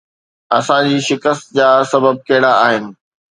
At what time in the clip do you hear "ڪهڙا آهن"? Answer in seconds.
2.27-2.83